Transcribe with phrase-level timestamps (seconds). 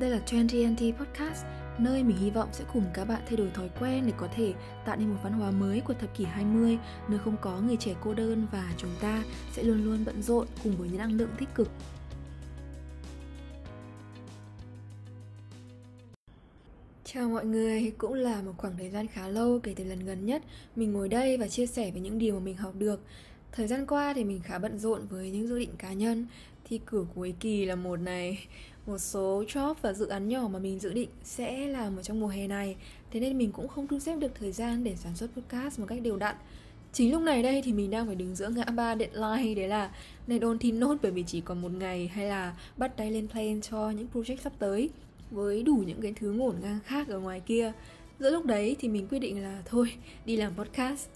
[0.00, 1.44] Đây là TNT Podcast,
[1.78, 4.54] nơi mình hy vọng sẽ cùng các bạn thay đổi thói quen để có thể
[4.86, 7.94] tạo nên một văn hóa mới của thập kỷ 20, nơi không có người trẻ
[8.04, 11.30] cô đơn và chúng ta sẽ luôn luôn bận rộn cùng với những năng lượng
[11.38, 11.68] tích cực.
[17.04, 20.26] Chào mọi người, cũng là một khoảng thời gian khá lâu kể từ lần gần
[20.26, 20.42] nhất
[20.76, 23.00] mình ngồi đây và chia sẻ về những điều mà mình học được.
[23.52, 26.26] Thời gian qua thì mình khá bận rộn với những dự định cá nhân,
[26.64, 28.46] thi cử cuối kỳ là một này,
[28.86, 32.20] một số job và dự án nhỏ mà mình dự định sẽ làm ở trong
[32.20, 32.76] mùa hè này.
[33.10, 35.86] Thế nên mình cũng không thu xếp được thời gian để sản xuất podcast một
[35.88, 36.36] cách đều đặn.
[36.92, 39.90] Chính lúc này đây thì mình đang phải đứng giữa ngã ba deadline, đấy là
[40.26, 43.28] nên ôn thi nốt bởi vì chỉ còn một ngày hay là bắt tay lên
[43.28, 44.90] plan cho những project sắp tới
[45.30, 47.72] với đủ những cái thứ ngổn ngang khác ở ngoài kia.
[48.20, 49.92] Giữa lúc đấy thì mình quyết định là thôi,
[50.24, 51.08] đi làm podcast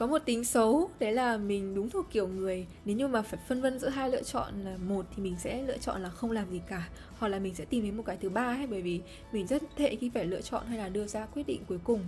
[0.00, 2.66] có một tính xấu, đấy là mình đúng thuộc kiểu người.
[2.84, 5.62] Nếu như mà phải phân vân giữa hai lựa chọn là một thì mình sẽ
[5.62, 8.16] lựa chọn là không làm gì cả, hoặc là mình sẽ tìm đến một cái
[8.16, 9.00] thứ ba ấy, bởi vì
[9.32, 12.00] mình rất tệ khi phải lựa chọn hay là đưa ra quyết định cuối cùng.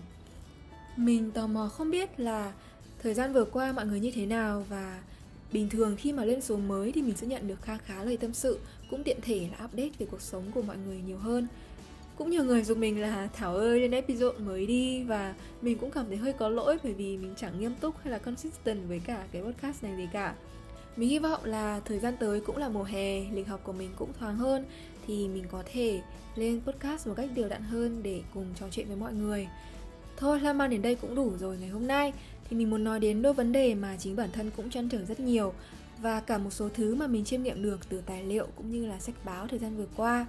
[0.96, 2.52] Mình tò mò không biết là
[3.02, 5.02] thời gian vừa qua mọi người như thế nào và
[5.52, 8.16] bình thường khi mà lên số mới thì mình sẽ nhận được khá khá lời
[8.16, 8.58] tâm sự,
[8.90, 11.46] cũng tiện thể là update về cuộc sống của mọi người nhiều hơn
[12.22, 15.90] cũng nhiều người dùng mình là Thảo ơi lên episode mới đi và mình cũng
[15.90, 19.00] cảm thấy hơi có lỗi bởi vì mình chẳng nghiêm túc hay là consistent với
[19.06, 20.34] cả cái podcast này gì cả.
[20.96, 23.90] Mình hy vọng là thời gian tới cũng là mùa hè, lịch học của mình
[23.96, 24.64] cũng thoáng hơn
[25.06, 26.00] thì mình có thể
[26.36, 29.48] lên podcast một cách đều đặn hơn để cùng trò chuyện với mọi người.
[30.16, 32.12] Thôi làm man đến đây cũng đủ rồi ngày hôm nay.
[32.50, 35.04] Thì mình muốn nói đến đôi vấn đề mà chính bản thân cũng chăn trở
[35.04, 35.52] rất nhiều
[36.02, 38.86] và cả một số thứ mà mình chiêm nghiệm được từ tài liệu cũng như
[38.86, 40.26] là sách báo thời gian vừa qua.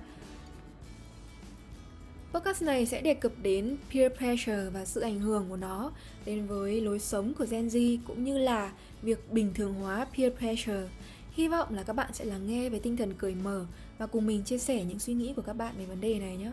[2.34, 5.92] Podcast này sẽ đề cập đến peer pressure và sự ảnh hưởng của nó
[6.26, 10.34] đến với lối sống của Gen Z cũng như là việc bình thường hóa peer
[10.34, 10.88] pressure.
[11.32, 13.66] Hy vọng là các bạn sẽ lắng nghe với tinh thần cởi mở
[13.98, 16.38] và cùng mình chia sẻ những suy nghĩ của các bạn về vấn đề này
[16.38, 16.52] nhé.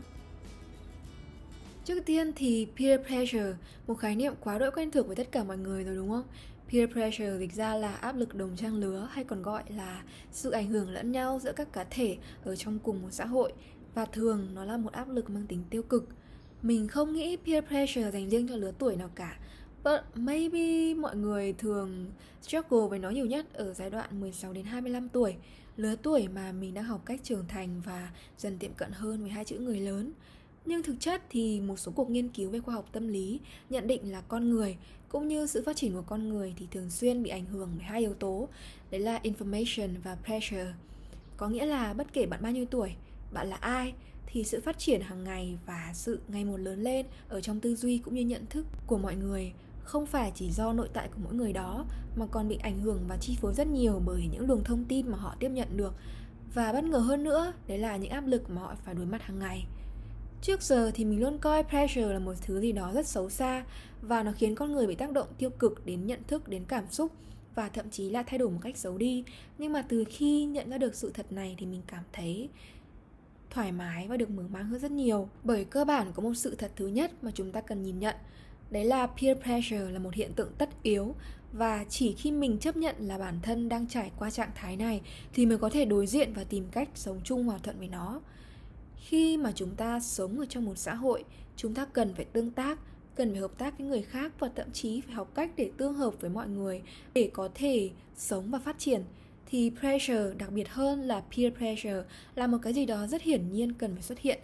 [1.85, 3.55] Trước tiên thì peer pressure,
[3.87, 6.25] một khái niệm quá đỗi quen thuộc với tất cả mọi người rồi đúng không?
[6.73, 10.03] Peer pressure dịch ra là áp lực đồng trang lứa hay còn gọi là
[10.33, 13.53] sự ảnh hưởng lẫn nhau giữa các cá thể ở trong cùng một xã hội
[13.95, 16.09] và thường nó là một áp lực mang tính tiêu cực.
[16.63, 19.39] Mình không nghĩ peer pressure dành riêng cho lứa tuổi nào cả.
[19.85, 22.07] But maybe mọi người thường
[22.43, 25.35] struggle với nó nhiều nhất ở giai đoạn 16 đến 25 tuổi.
[25.77, 29.31] Lứa tuổi mà mình đang học cách trưởng thành và dần tiệm cận hơn với
[29.31, 30.13] hai chữ người lớn.
[30.67, 33.41] Nhưng thực chất thì một số cuộc nghiên cứu về khoa học tâm lý
[33.71, 34.77] nhận định là con người
[35.09, 37.85] cũng như sự phát triển của con người thì thường xuyên bị ảnh hưởng bởi
[37.85, 38.49] hai yếu tố,
[38.91, 40.73] đấy là information và pressure.
[41.37, 42.95] Có nghĩa là bất kể bạn bao nhiêu tuổi
[43.33, 43.95] bạn là ai
[44.27, 47.77] thì sự phát triển hàng ngày và sự ngày một lớn lên ở trong tư
[47.77, 49.53] duy cũng như nhận thức của mọi người
[49.91, 51.85] không phải chỉ do nội tại của mỗi người đó
[52.17, 55.09] mà còn bị ảnh hưởng và chi phối rất nhiều bởi những luồng thông tin
[55.09, 55.95] mà họ tiếp nhận được.
[56.55, 59.23] Và bất ngờ hơn nữa, đấy là những áp lực mà họ phải đối mặt
[59.23, 59.67] hàng ngày.
[60.43, 63.65] Trước giờ thì mình luôn coi pressure là một thứ gì đó rất xấu xa
[64.03, 66.85] và nó khiến con người bị tác động tiêu cực đến nhận thức, đến cảm
[66.91, 67.13] xúc
[67.55, 69.25] và thậm chí là thay đổi một cách xấu đi.
[69.59, 72.49] Nhưng mà từ khi nhận ra được sự thật này thì mình cảm thấy
[73.51, 75.29] thoải mái và được mở mang hơn rất nhiều.
[75.45, 78.17] Bởi cơ bản có một sự thật thứ nhất mà chúng ta cần nhìn nhận.
[78.71, 81.15] Đấy là peer pressure là một hiện tượng tất yếu
[81.53, 85.01] và chỉ khi mình chấp nhận là bản thân đang trải qua trạng thái này
[85.33, 88.21] thì mới có thể đối diện và tìm cách sống chung hòa thuận với nó.
[88.97, 91.25] Khi mà chúng ta sống ở trong một xã hội,
[91.57, 92.79] chúng ta cần phải tương tác,
[93.15, 95.95] cần phải hợp tác với người khác và thậm chí phải học cách để tương
[95.95, 96.83] hợp với mọi người
[97.15, 99.03] để có thể sống và phát triển
[99.51, 102.03] thì pressure, đặc biệt hơn là peer pressure,
[102.35, 104.39] là một cái gì đó rất hiển nhiên cần phải xuất hiện.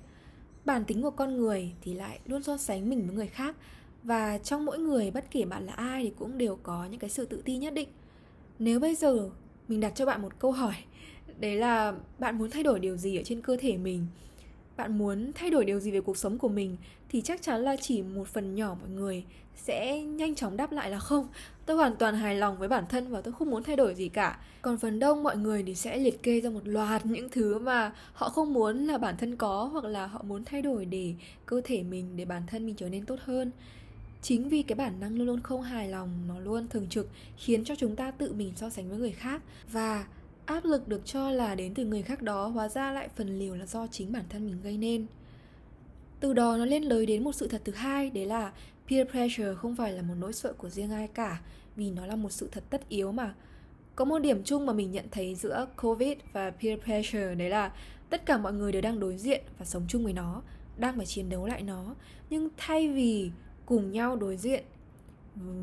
[0.64, 3.56] Bản tính của con người thì lại luôn so sánh mình với người khác,
[4.02, 7.10] và trong mỗi người, bất kể bạn là ai thì cũng đều có những cái
[7.10, 7.88] sự tự ti nhất định.
[8.58, 9.30] Nếu bây giờ
[9.68, 10.74] mình đặt cho bạn một câu hỏi,
[11.40, 14.06] đấy là bạn muốn thay đổi điều gì ở trên cơ thể mình?
[14.76, 16.76] Bạn muốn thay đổi điều gì về cuộc sống của mình?
[17.08, 19.24] Thì chắc chắn là chỉ một phần nhỏ mọi người
[19.54, 21.28] sẽ nhanh chóng đáp lại là không
[21.66, 24.08] tôi hoàn toàn hài lòng với bản thân và tôi không muốn thay đổi gì
[24.08, 24.38] cả.
[24.62, 27.92] Còn phần đông mọi người thì sẽ liệt kê ra một loạt những thứ mà
[28.12, 31.14] họ không muốn là bản thân có hoặc là họ muốn thay đổi để
[31.46, 33.50] cơ thể mình, để bản thân mình trở nên tốt hơn.
[34.22, 37.64] Chính vì cái bản năng luôn luôn không hài lòng nó luôn thường trực khiến
[37.64, 39.42] cho chúng ta tự mình so sánh với người khác.
[39.72, 40.06] Và
[40.46, 43.54] áp lực được cho là đến từ người khác đó, hóa ra lại phần liều
[43.54, 45.06] là do chính bản thân mình gây nên.
[46.20, 48.52] Từ đó nó lên lời đến một sự thật thứ hai, đấy là
[48.90, 51.40] peer pressure không phải là một nỗi sợ của riêng ai cả,
[51.76, 53.34] vì nó là một sự thật tất yếu mà.
[53.94, 57.72] Có một điểm chung mà mình nhận thấy giữa covid và peer pressure, đấy là
[58.10, 60.42] tất cả mọi người đều đang đối diện và sống chung với nó,
[60.78, 61.94] đang phải chiến đấu lại nó.
[62.30, 63.30] Nhưng thay vì
[63.66, 64.64] cùng nhau đối diện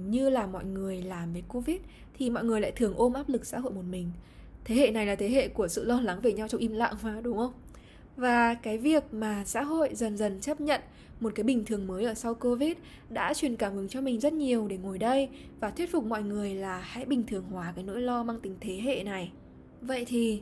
[0.07, 1.77] như là mọi người làm với covid,
[2.17, 4.11] thì mọi người lại thường ôm áp lực xã hội một mình.
[4.65, 6.93] Thế hệ này là thế hệ của sự lo lắng về nhau trong im lặng
[7.03, 7.53] mà, đúng không?
[8.15, 10.81] Và cái việc mà xã hội dần dần chấp nhận
[11.19, 12.73] một cái bình thường mới ở sau Covid
[13.09, 15.29] đã truyền cảm hứng cho mình rất nhiều để ngồi đây
[15.59, 18.55] và thuyết phục mọi người là hãy bình thường hóa cái nỗi lo mang tính
[18.61, 19.31] thế hệ này.
[19.81, 20.41] Vậy thì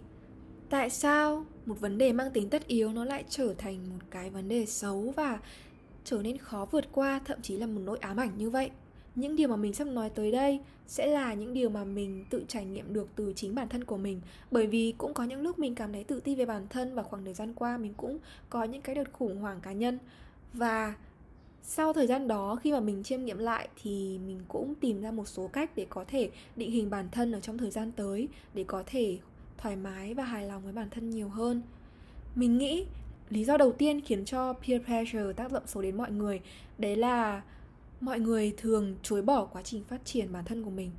[0.69, 4.29] tại sao một vấn đề mang tính tất yếu nó lại trở thành một cái
[4.29, 5.39] vấn đề xấu và
[6.03, 8.69] trở nên khó vượt qua, thậm chí là một nỗi ám ảnh như vậy?
[9.15, 12.45] Những điều mà mình sắp nói tới đây sẽ là những điều mà mình tự
[12.47, 14.21] trải nghiệm được từ chính bản thân của mình.
[14.51, 17.03] Bởi vì cũng có những lúc mình cảm thấy tự ti về bản thân và
[17.03, 18.17] khoảng thời gian qua mình cũng
[18.49, 19.99] có những cái đợt khủng hoảng cá nhân.
[20.53, 20.95] Và
[21.63, 25.11] sau thời gian đó, khi mà mình chiêm nghiệm lại thì mình cũng tìm ra
[25.11, 28.27] một số cách để có thể định hình bản thân ở trong thời gian tới,
[28.53, 29.17] để có thể
[29.57, 31.61] thoải mái và hài lòng với bản thân nhiều hơn.
[32.35, 32.85] Mình nghĩ
[33.29, 36.41] lý do đầu tiên khiến cho peer pressure tác động xấu đến mọi người,
[36.77, 37.41] đấy là
[38.01, 40.91] mọi người thường chối bỏ quá trình phát triển bản thân của mình.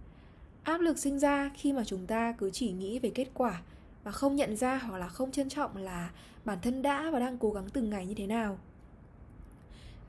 [0.62, 3.62] Áp lực sinh ra khi mà chúng ta cứ chỉ nghĩ về kết quả
[4.04, 6.10] và không nhận ra hoặc là không trân trọng là
[6.44, 8.58] bản thân đã và đang cố gắng từng ngày như thế nào.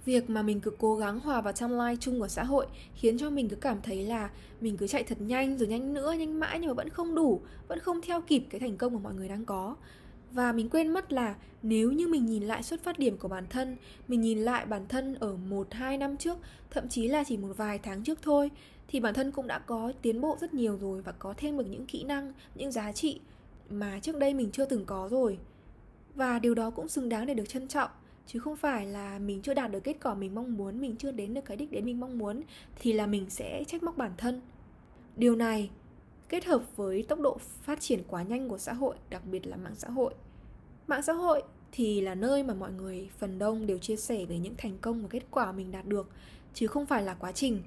[0.06, 3.30] Việc mà mình cứ cố gắng hòa vào timeline chung của xã hội khiến cho
[3.30, 4.30] mình cứ cảm thấy là
[4.62, 7.42] mình cứ chạy thật nhanh, rồi nhanh nữa, nhanh mãi nhưng mà vẫn không đủ,
[7.68, 9.76] vẫn không theo kịp cái thành công mà mọi người đang có
[10.34, 13.46] và mình quên mất là nếu như mình nhìn lại xuất phát điểm của bản
[13.50, 13.78] thân,
[14.08, 16.38] mình nhìn lại bản thân ở một, hai năm trước,
[16.72, 18.52] thậm chí là chỉ một vài tháng trước thôi,
[18.88, 21.68] thì bản thân cũng đã có tiến bộ rất nhiều rồi và có thêm được
[21.70, 23.20] những kỹ năng, những giá trị
[23.70, 25.38] mà trước đây mình chưa từng có rồi.
[26.16, 27.90] Và điều đó cũng xứng đáng để được trân trọng,
[28.28, 31.12] chứ không phải là mình chưa đạt được kết quả mình mong muốn, mình chưa
[31.12, 32.42] đến được cái đích đến mình mong muốn,
[32.80, 34.42] thì là mình sẽ trách móc bản thân.
[35.16, 35.70] Điều này
[36.30, 39.58] kết hợp với tốc độ phát triển quá nhanh của xã hội, đặc biệt là
[39.58, 40.14] mạng xã hội
[40.88, 44.40] mạng xã hội thì là nơi mà mọi người phần đông đều chia sẻ về
[44.40, 46.10] những thành công và kết quả mình đạt được,
[46.54, 47.62] chứ không phải là quá trình.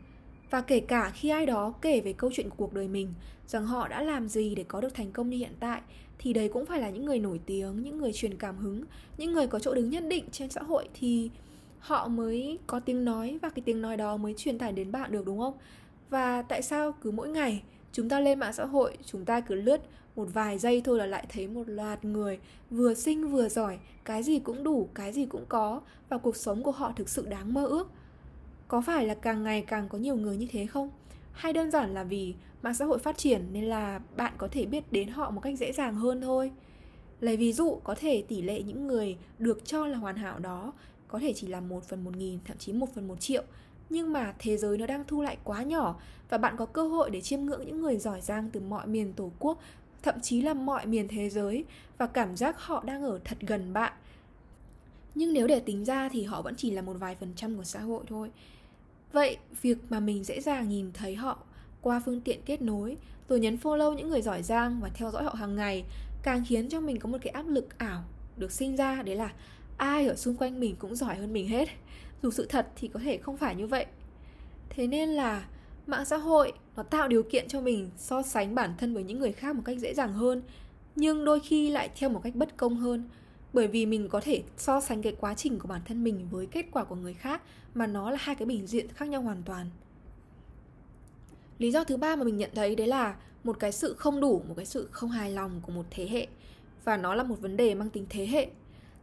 [0.51, 3.15] Và kể cả khi ai đó kể về câu chuyện của cuộc đời mình,
[3.47, 5.81] rằng họ đã làm gì để có được thành công như hiện tại,
[6.19, 8.85] thì đấy cũng phải là những người nổi tiếng, những người truyền cảm hứng,
[9.19, 11.31] những người có chỗ đứng nhất định trên xã hội thì
[11.79, 15.13] họ mới có tiếng nói và cái tiếng nói đó mới truyền tải đến bạn
[15.13, 15.55] được, đúng không?
[16.11, 19.55] Và tại sao cứ mỗi ngày chúng ta lên mạng xã hội, chúng ta cứ
[19.55, 19.81] lướt
[20.17, 22.39] một vài giây thôi là lại thấy một loạt người
[22.71, 26.63] vừa xinh vừa giỏi, cái gì cũng đủ, cái gì cũng có, và cuộc sống
[26.63, 27.91] của họ thực sự đáng mơ ước.
[28.69, 30.91] Có phải là càng ngày càng có nhiều người như thế không?
[31.33, 34.67] Hay đơn giản là vì mạng xã hội phát triển nên là bạn có thể
[34.67, 36.53] biết đến họ một cách dễ dàng hơn thôi?
[37.21, 40.73] Lấy ví dụ, có thể tỷ lệ những người được cho là hoàn hảo đó
[41.09, 43.43] có thể chỉ là một phần một nghìn, thậm chí một phần một triệu.
[43.91, 47.11] Nhưng mà thế giới nó đang thu lại quá nhỏ, và bạn có cơ hội
[47.11, 49.59] để chiêm ngưỡng những người giỏi giang từ mọi miền tổ quốc
[50.07, 51.65] thậm chí là mọi miền thế giới
[51.99, 53.93] và cảm giác họ đang ở thật gần bạn.
[55.15, 57.65] Nhưng nếu để tính ra thì họ vẫn chỉ là một vài phần trăm của
[57.65, 58.31] xã hội thôi.
[59.13, 61.39] Vậy việc mà mình dễ dàng nhìn thấy họ
[61.81, 62.97] qua phương tiện kết nối,
[63.29, 65.85] rồi nhấn follow những người giỏi giang và theo dõi họ hàng ngày
[66.23, 68.05] càng khiến cho mình có một cái áp lực ảo
[68.37, 69.33] được sinh ra, đấy là
[69.77, 71.69] ai ở xung quanh mình cũng giỏi hơn mình hết.
[72.23, 73.87] Dù sự thật thì có thể không phải như vậy.
[74.71, 75.45] Thế nên là
[75.87, 79.19] mạng xã hội, nó tạo điều kiện cho mình so sánh bản thân với những
[79.19, 80.43] người khác một cách dễ dàng hơn,
[80.97, 83.09] nhưng đôi khi lại theo một cách bất công hơn.
[83.53, 86.47] Bởi vì mình có thể so sánh cái quá trình của bản thân mình với
[86.47, 87.43] kết quả của người khác
[87.75, 89.67] mà nó là hai cái bình diện khác nhau hoàn toàn.
[91.59, 94.43] Lý do thứ ba mà mình nhận thấy đấy là một cái sự không đủ,
[94.49, 96.27] một cái sự không hài lòng của một thế hệ.
[96.85, 98.49] Và nó là một vấn đề mang tính thế hệ.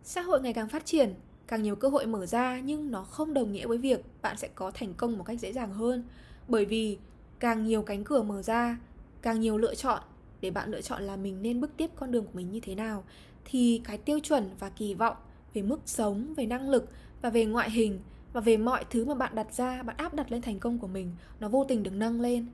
[0.03, 1.13] Xã hội ngày càng phát triển,
[1.48, 4.50] càng nhiều cơ hội mở ra nhưng nó không đồng nghĩa với việc bạn sẽ
[4.55, 6.03] có thành công một cách dễ dàng hơn
[6.47, 6.97] bởi vì
[7.39, 8.77] càng nhiều cánh cửa mở ra,
[9.21, 10.01] càng nhiều lựa chọn,
[10.41, 12.75] để bạn lựa chọn là mình nên bước tiếp con đường của mình như thế
[12.75, 13.03] nào,
[13.45, 15.15] thì cái tiêu chuẩn và kỳ vọng
[15.53, 16.89] về mức sống, về năng lực
[17.21, 18.00] và về ngoại hình
[18.33, 20.88] và về mọi thứ mà bạn đặt ra, bạn áp đặt lên thành công của
[20.88, 22.45] mình, nó vô tình được nâng lên.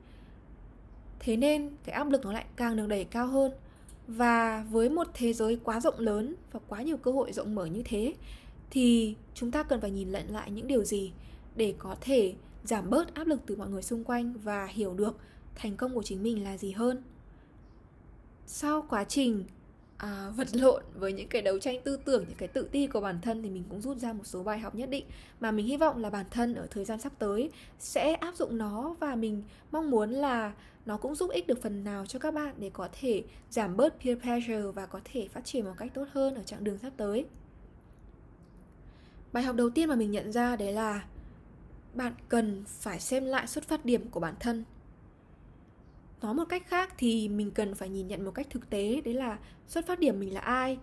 [1.18, 3.52] Thế nên cái áp lực nó lại càng được đẩy cao hơn.
[4.06, 7.66] Và với một thế giới quá rộng lớn và quá nhiều cơ hội rộng mở
[7.66, 8.14] như thế,
[8.70, 11.12] thì chúng ta cần phải nhìn lận lại những điều gì
[11.56, 15.16] để có thể giảm bớt áp lực từ mọi người xung quanh và hiểu được
[15.54, 17.02] thành công của chính mình là gì hơn.
[18.46, 19.44] Sau quá trình
[19.96, 23.00] à, vật lộn với những cái đấu tranh tư tưởng những cái tự ti của
[23.00, 25.04] bản thân thì mình cũng rút ra một số bài học nhất định.
[25.40, 28.58] Mà mình hy vọng là bản thân ở thời gian sắp tới sẽ áp dụng
[28.58, 30.52] nó và mình mong muốn là
[30.86, 34.00] nó cũng giúp ích được phần nào cho các bạn để có thể giảm bớt
[34.00, 36.92] peer pressure và có thể phát triển một cách tốt hơn ở chặng đường sắp
[36.96, 37.26] tới.
[39.32, 41.04] Bài học đầu tiên mà mình nhận ra đấy là
[41.94, 44.64] bạn cần phải xem lại xuất phát điểm của bản thân.
[46.22, 49.14] Nói một cách khác thì mình cần phải nhìn nhận một cách thực tế, đấy
[49.14, 50.78] là xuất phát điểm mình là ai,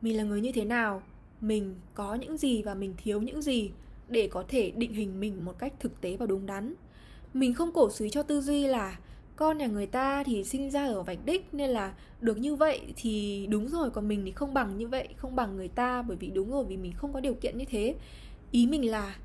[0.00, 1.02] mình là người như thế nào,
[1.40, 3.70] mình có những gì và mình thiếu những gì
[4.08, 6.74] để có thể định hình mình một cách thực tế và đúng đắn.
[7.34, 8.98] Mình không cổ suý cho tư duy là
[9.36, 12.80] con nhà người ta thì sinh ra ở vạch đích nên là được như vậy
[12.96, 16.16] thì đúng rồi, còn mình thì không bằng như vậy, không bằng người ta bởi
[16.16, 17.94] vì đúng rồi, vì mình không có điều kiện như thế.
[18.50, 19.16] Ý mình là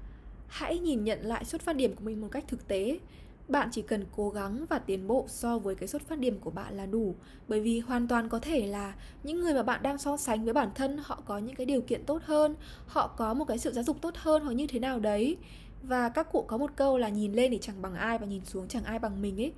[0.52, 3.00] hãy nhìn nhận lại xuất phát điểm của mình một cách thực tế.
[3.48, 6.50] Bạn chỉ cần cố gắng và tiến bộ so với cái xuất phát điểm của
[6.50, 7.16] bạn là đủ.
[7.48, 10.54] Bởi vì hoàn toàn có thể là những người mà bạn đang so sánh với
[10.54, 12.56] bản thân, họ có những cái điều kiện tốt hơn,
[12.88, 15.38] họ có một cái sự giáo dục tốt hơn hoặc như thế nào đấy.
[15.84, 18.46] Và các cụ có một câu là nhìn lên thì chẳng bằng ai và nhìn
[18.46, 19.54] xuống chẳng ai bằng mình ấy.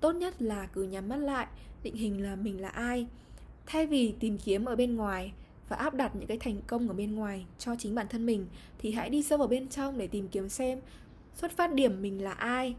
[0.00, 1.46] Tốt nhất là cứ nhắm mắt lại,
[1.82, 3.06] định hình là mình là ai.
[3.66, 5.32] Thay vì tìm kiếm ở bên ngoài
[5.72, 8.46] và áp đặt những cái thành công ở bên ngoài cho chính bản thân mình,
[8.78, 10.80] thì hãy đi sâu vào bên trong để tìm kiếm xem
[11.34, 12.74] xuất phát điểm mình là ai,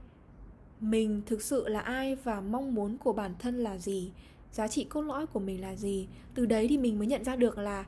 [0.79, 4.11] mình thực sự là ai và mong muốn của bản thân là gì,
[4.51, 6.07] giá trị cốt lõi của mình là gì.
[6.35, 7.85] Từ đấy thì mình mới nhận ra được là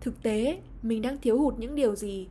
[0.00, 2.26] thực tế mình đang thiếu hụt những điều gì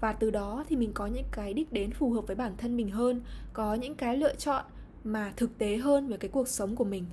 [0.00, 2.76] và từ đó thì mình có những cái đích đến phù hợp với bản thân
[2.76, 3.20] mình hơn,
[3.52, 4.64] có những cái lựa chọn
[5.04, 7.04] mà thực tế hơn về cái cuộc sống của mình.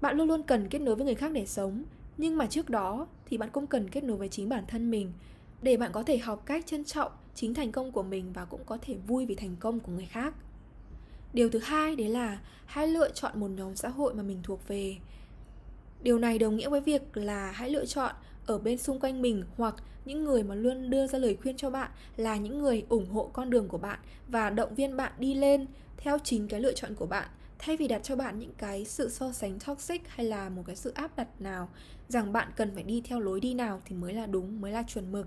[0.00, 1.84] Bạn luôn luôn cần kết nối với người khác để sống
[2.16, 5.12] nhưng mà trước đó thì bạn cũng cần kết nối với chính bản thân mình
[5.62, 8.60] để bạn có thể học cách trân trọng chính thành công của mình và cũng
[8.66, 10.34] có thể vui vì thành công của người khác.
[11.32, 14.68] Điều thứ hai, đấy là hãy lựa chọn một nhóm xã hội mà mình thuộc
[14.68, 14.96] về.
[16.02, 18.14] Điều này đồng nghĩa với việc là hãy lựa chọn
[18.46, 21.70] ở bên xung quanh mình hoặc những người mà luôn đưa ra lời khuyên cho
[21.70, 25.34] bạn là những người ủng hộ con đường của bạn và động viên bạn đi
[25.34, 25.66] lên
[25.96, 27.28] theo chính cái lựa chọn của bạn
[27.66, 30.76] thay vì đặt cho bạn những cái sự so sánh toxic hay là một cái
[30.76, 31.68] sự áp đặt nào
[32.08, 34.82] rằng bạn cần phải đi theo lối đi nào thì mới là đúng, mới là
[34.82, 35.26] chuẩn mực.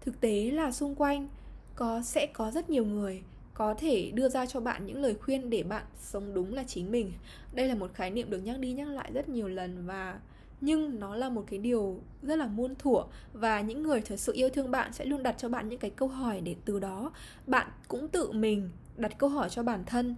[0.00, 1.28] Thực tế là xung quanh
[1.74, 3.22] có, sẽ có rất nhiều người
[3.54, 6.90] có thể đưa ra cho bạn những lời khuyên để bạn sống đúng là chính
[6.90, 7.12] mình.
[7.52, 10.20] Đây là một khái niệm được nhắc đi nhắc lại rất nhiều lần và,
[10.60, 13.02] nhưng nó là một cái điều rất là muôn thuở
[13.32, 15.90] và những người thật sự yêu thương bạn sẽ luôn đặt cho bạn những cái
[15.90, 17.12] câu hỏi để từ đó
[17.46, 20.14] bạn cũng tự mình đặt câu hỏi cho bản thân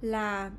[0.00, 0.50] là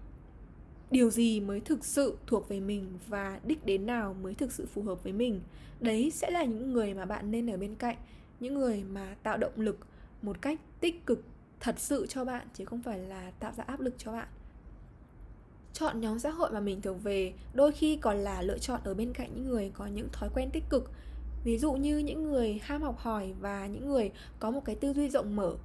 [0.92, 4.66] điều gì mới thực sự thuộc về mình và đích đến nào mới thực sự
[4.74, 5.42] phù hợp với mình?
[5.80, 7.98] Đấy sẽ là những người mà bạn nên ở bên cạnh,
[8.40, 9.78] những người mà tạo động lực
[10.22, 11.24] một cách tích cực,
[11.60, 14.28] thật sự cho bạn, chứ không phải là tạo ra áp lực cho bạn.
[15.74, 18.94] Chọn nhóm xã hội mà mình thuộc về, đôi khi còn là lựa chọn ở
[18.94, 20.92] bên cạnh những người có những thói quen tích cực.
[21.44, 24.94] Ví dụ như những người ham học hỏi và những người có một cái tư
[24.94, 25.56] duy rộng mở,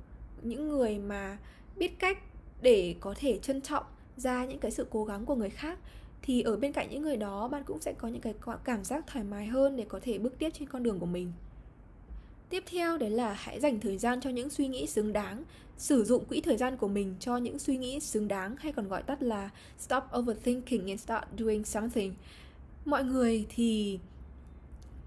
[0.42, 1.38] những người mà
[1.76, 2.18] biết cách
[2.62, 3.84] để có thể trân trọng
[4.20, 5.78] ra những cái sự cố gắng của người khác,
[6.22, 8.34] thì ở bên cạnh những người đó, bạn cũng sẽ có những cái
[8.64, 11.32] cảm giác thoải mái hơn để có thể bước tiếp trên con đường của mình.
[12.48, 15.44] Tiếp theo, đấy là hãy dành thời gian cho những suy nghĩ xứng đáng,
[15.76, 18.88] sử dụng quỹ thời gian của mình cho những suy nghĩ xứng đáng hay còn
[18.88, 22.14] gọi tắt là stop overthinking and start doing something.
[22.84, 23.98] Mọi người thì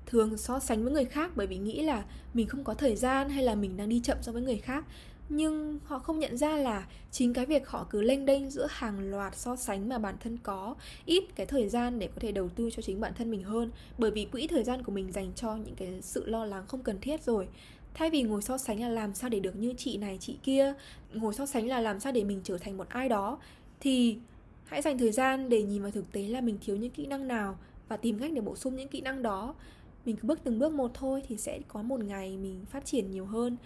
[0.05, 3.29] thường so sánh với người khác bởi vì nghĩ là mình không có thời gian
[3.29, 4.86] hay là mình đang đi chậm so với người khác
[5.30, 9.12] nhưng họ không nhận ra là chính cái việc họ cứ lênh đênh giữa hàng
[9.12, 10.75] loạt so sánh mà bản thân có,
[11.06, 13.72] ít cái thời gian để có thể đầu tư cho chính bản thân mình hơn.
[13.98, 16.84] Bởi vì quỹ thời gian của mình dành cho những cái sự lo lắng không
[16.84, 17.48] cần thiết rồi.
[17.94, 20.74] Thay vì ngồi so sánh là làm sao để được như chị này, chị kia,
[21.13, 23.39] ngồi so sánh là làm sao để mình trở thành một ai đó,
[23.80, 24.18] thì
[24.65, 27.27] hãy dành thời gian để nhìn vào thực tế là mình thiếu những kỹ năng
[27.27, 29.56] nào và tìm cách để bổ sung những kỹ năng đó.
[30.06, 33.12] Mình cứ bước từng bước một thôi thì sẽ có một ngày mình phát triển
[33.12, 33.58] nhiều hơn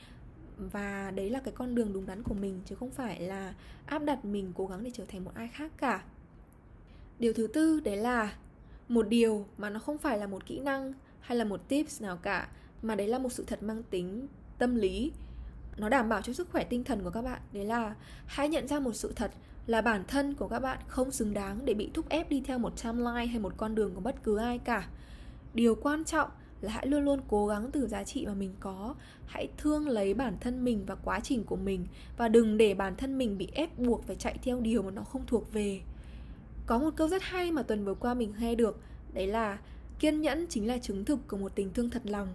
[0.57, 3.53] và đấy là cái con đường đúng đắn của mình, chứ không phải là
[3.85, 6.03] áp đặt mình cố gắng để trở thành một ai khác cả.
[7.19, 8.33] Điều thứ tư, đấy là
[8.89, 12.17] một điều mà nó không phải là một kỹ năng hay là một tips nào
[12.17, 12.47] cả,
[12.81, 15.11] mà đấy là một sự thật mang tính tâm lý.
[15.77, 17.41] Nó đảm bảo cho sức khỏe tinh thần của các bạn.
[17.53, 17.95] Đấy là
[18.25, 19.31] hãy nhận ra một sự thật
[19.67, 22.59] là bản thân của các bạn không xứng đáng để bị thúc ép đi theo
[22.59, 24.87] một timeline hay một con đường của bất cứ ai cả.
[25.53, 26.29] Điều quan trọng
[26.61, 28.95] là hãy luôn luôn cố gắng từ giá trị mà mình có.
[29.25, 31.87] Hãy thương lấy bản thân mình và quá trình của mình
[32.17, 35.03] và đừng để bản thân mình bị ép buộc phải chạy theo điều mà nó
[35.03, 35.81] không thuộc về.
[36.65, 38.79] Có một câu rất hay mà tuần vừa qua mình nghe được,
[39.13, 39.57] đấy là
[39.99, 42.27] kiên nhẫn chính là chứng thực của một tình thương thật lòng.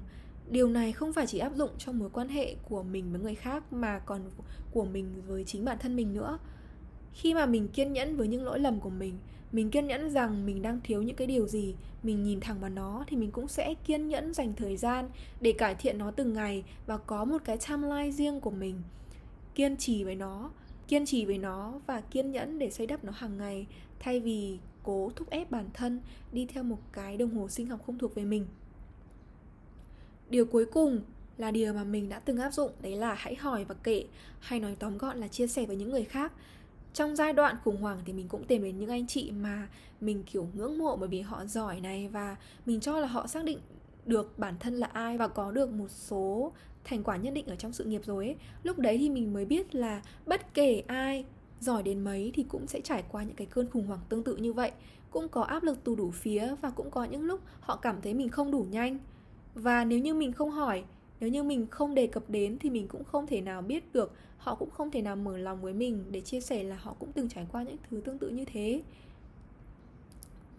[0.51, 3.35] Điều này không phải chỉ áp dụng cho mối quan hệ của mình với người
[3.35, 4.21] khác mà còn
[4.73, 6.39] của mình với chính bản thân mình nữa.
[7.13, 9.19] Khi mà mình kiên nhẫn với những lỗi lầm của mình
[9.53, 12.71] mình kiên nhẫn rằng mình đang thiếu những cái điều gì, mình nhìn thẳng vào
[12.71, 15.09] nó thì mình cũng sẽ kiên nhẫn dành thời gian
[15.41, 18.83] để cải thiện nó từng ngày và có một cái timeline riêng của mình.
[19.55, 20.51] Kiên trì với nó,
[20.89, 23.67] kiên trì với nó và kiên nhẫn để xây đắp nó hàng ngày,
[23.99, 26.01] thay vì cố thúc ép bản thân
[26.33, 28.47] đi theo một cái đồng hồ sinh học không thuộc về mình.
[30.31, 31.01] Điều cuối cùng
[31.39, 34.05] là điều mà mình đã từng áp dụng, đấy là hãy hỏi và kể,
[34.41, 36.33] hay nói tóm gọn là chia sẻ với những người khác
[36.93, 39.69] trong giai đoạn khủng hoảng thì mình cũng tìm đến những anh chị mà
[40.01, 43.45] mình kiểu ngưỡng mộ bởi vì họ giỏi này và mình cho là họ xác
[43.45, 43.59] định
[44.07, 46.53] được bản thân là ai và có được một số
[46.85, 48.37] thành quả nhất định ở trong sự nghiệp rồi ấy.
[48.63, 51.25] Lúc đấy thì mình mới biết là bất kể ai
[51.61, 54.37] giỏi đến mấy thì cũng sẽ trải qua những cái cơn khủng hoảng tương tự
[54.37, 54.73] như vậy.
[55.11, 58.15] Cũng có áp lực từ đủ phía và cũng có những lúc họ cảm thấy
[58.15, 58.99] mình không đủ nhanh.
[59.55, 60.85] Và nếu như mình không hỏi
[61.23, 64.13] nếu như mình không đề cập đến thì mình cũng không thể nào biết được,
[64.39, 67.13] họ cũng không thể nào mở lòng với mình để chia sẻ là họ cũng
[67.13, 68.83] từng trải qua những thứ tương tự như thế.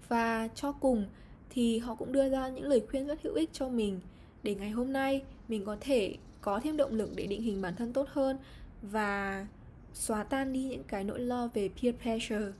[0.07, 1.05] Và cho cùng
[1.49, 3.99] thì họ cũng đưa ra những lời khuyên rất hữu ích cho mình
[4.43, 7.75] để ngày hôm nay mình có thể có thêm động lực để định hình bản
[7.75, 8.37] thân tốt hơn
[8.81, 9.47] và
[9.93, 12.51] xóa tan đi những cái nỗi lo về peer pressure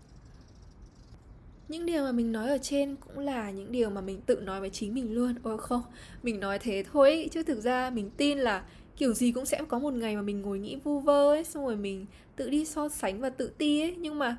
[1.68, 4.60] những điều mà mình nói ở trên cũng là những điều mà mình tự nói
[4.60, 5.82] với chính mình luôn ôi không?
[6.24, 8.64] Mình nói thế thôi chứ thực ra mình tin là
[8.98, 11.66] kiểu gì cũng sẽ có một ngày mà mình ngồi nghĩ vu vơ ấy, xong
[11.66, 12.06] rồi mình
[12.36, 13.96] tự đi so sánh và tự ti ấy.
[13.98, 14.38] Nhưng mà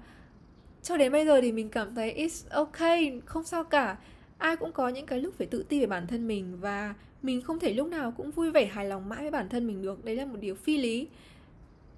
[0.83, 3.97] cho đến bây giờ thì mình cảm thấy it's okay không sao cả.
[4.39, 7.43] Ai cũng có những cái lúc phải tự ti về bản thân mình và mình
[7.43, 10.05] không thể lúc nào cũng vui vẻ hài lòng mãi với bản thân mình được.
[10.05, 11.09] Đấy là một điều phi lý.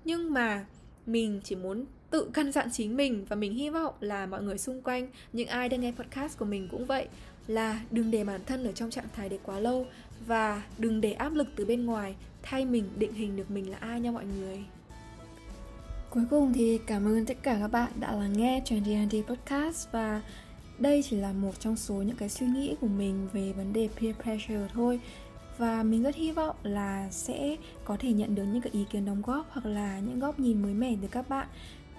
[0.05, 0.67] Nhưng mà
[1.07, 4.59] mình chỉ muốn tự căn dặn chính mình và mình hy vọng là mọi người
[4.59, 7.09] xung quanh, những ai đang nghe podcast của mình cũng vậy,
[7.47, 9.87] là đừng để bản thân ở trong trạng thái đấy quá lâu
[10.27, 13.77] và đừng để áp lực từ bên ngoài thay mình định hình được mình là
[13.81, 14.65] ai nha mọi người.
[16.11, 19.89] Cuối cùng thì cảm ơn tất cả các bạn đã lắng nghe Trendy Andy Podcast
[19.93, 20.23] và
[20.79, 23.89] đây chỉ là một trong số những cái suy nghĩ của mình về vấn đề
[24.01, 25.01] peer pressure thôi.
[25.59, 29.05] Và mình rất hy vọng là sẽ có thể nhận được những cái ý kiến
[29.05, 31.47] đóng góp hoặc là những góc nhìn mới mẻ từ các bạn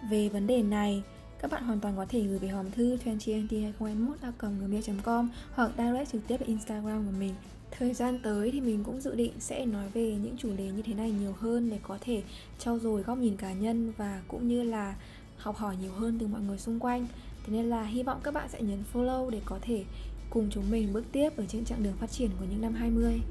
[0.10, 1.04] về vấn đề này,
[1.42, 6.38] các bạn hoàn toàn có thể gửi về hòm thư 202021.gmail.com hoặc direct trực tiếp
[6.38, 7.34] vào Instagram của mình
[7.72, 10.82] Thời gian tới thì mình cũng dự định sẽ nói về những chủ đề như
[10.82, 12.22] thế này nhiều hơn để có thể
[12.60, 14.96] trau dồi góc nhìn cá nhân và cũng như là
[15.38, 17.08] học hỏi nhiều hơn từ mọi người xung quanh.
[17.46, 19.84] Thế nên là hy vọng các bạn sẽ nhấn follow để có thể
[20.30, 23.22] cùng chúng mình bước tiếp ở trên chặng đường phát triển của những năm 20.